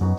[0.00, 0.16] Baby,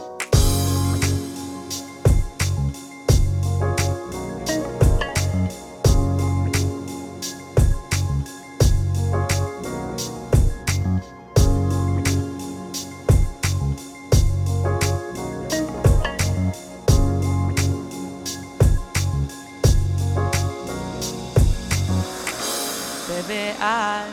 [23.59, 24.07] I,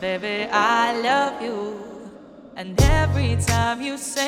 [0.00, 1.88] baby, I love you.
[2.56, 4.27] And every time you say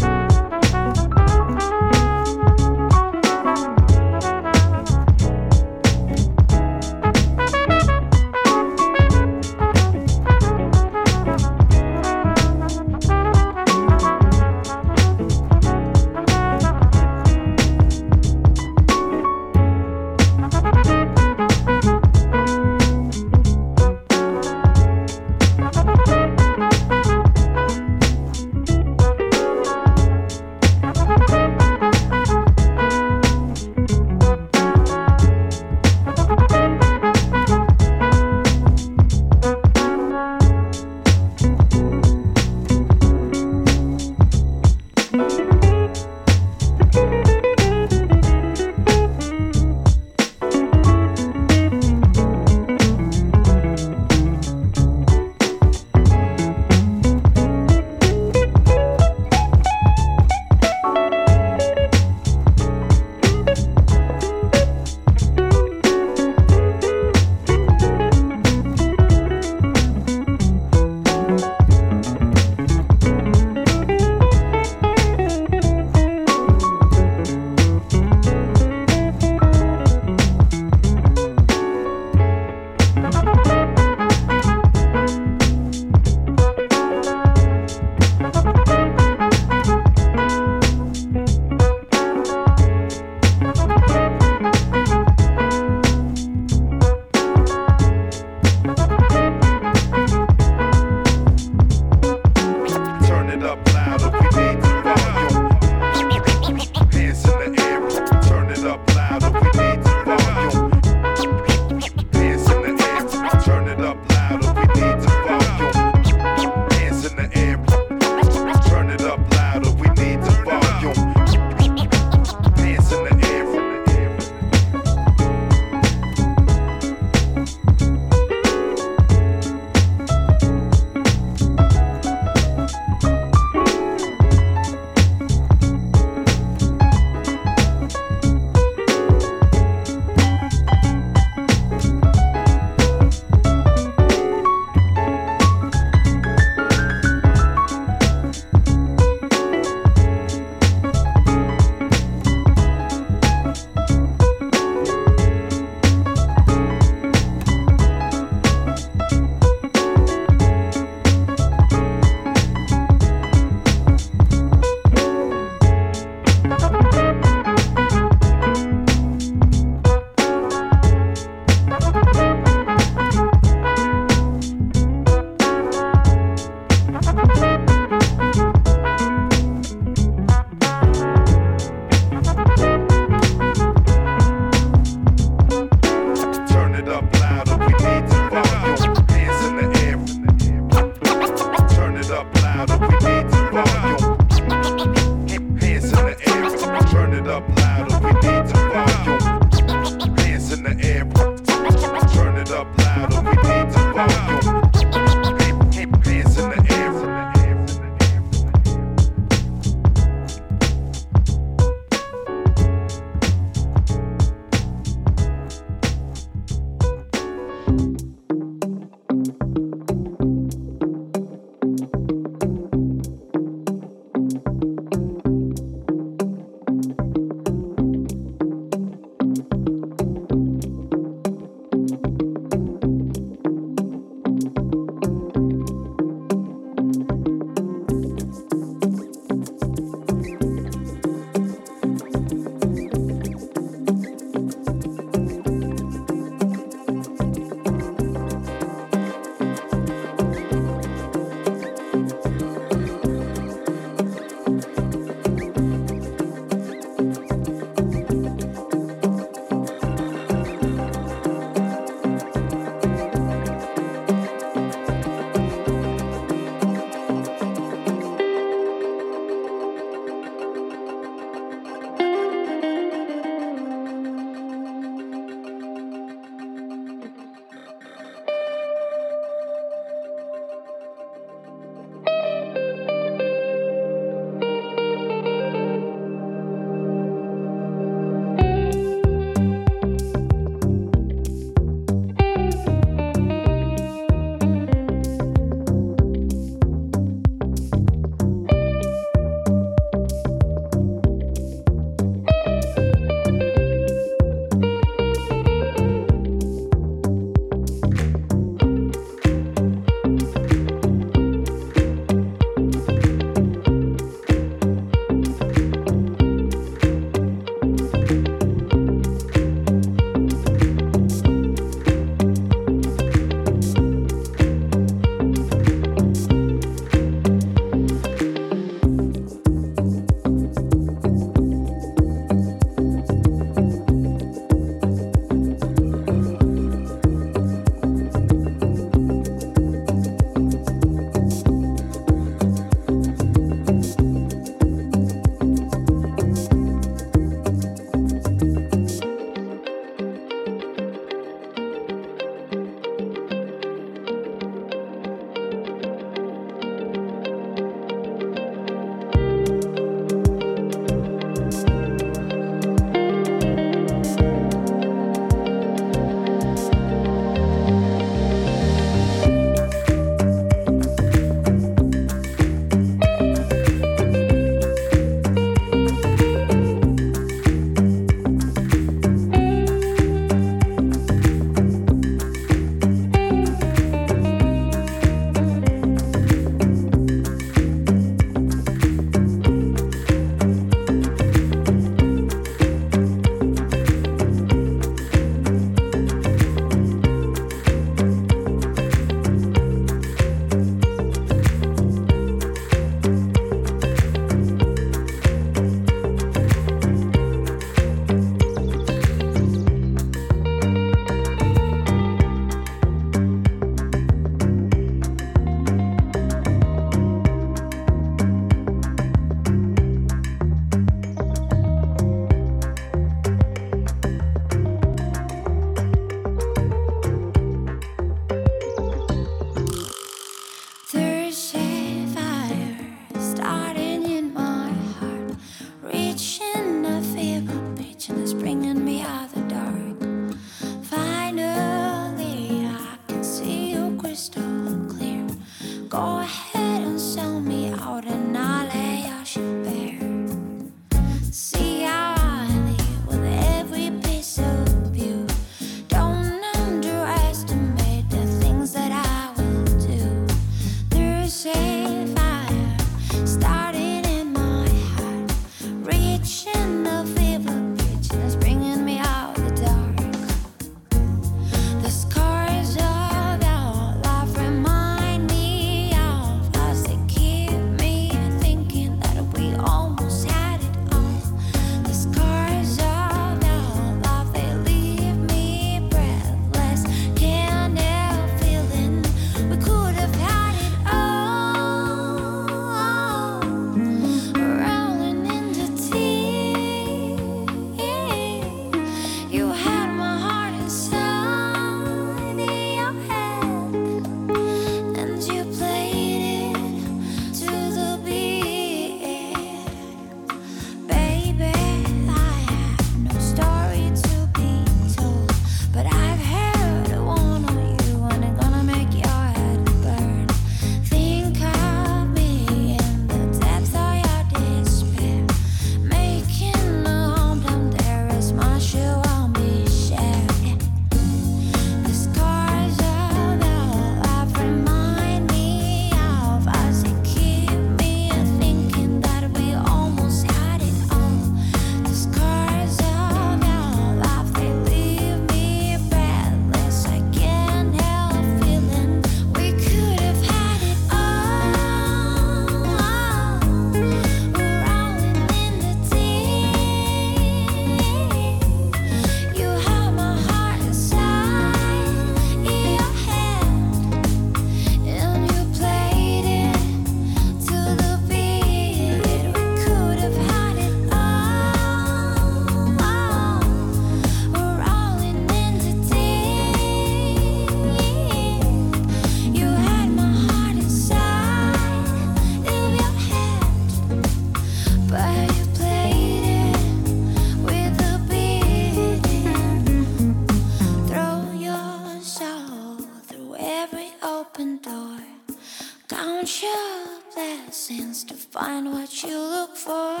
[597.78, 600.00] to find what you look for.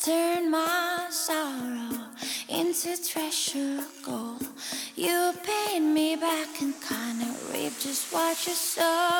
[0.00, 1.96] Turn my sorrow
[2.48, 4.48] into treasure gold.
[4.96, 9.11] You paid me back and kinda reap just what you sow.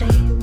[0.00, 0.39] Shame,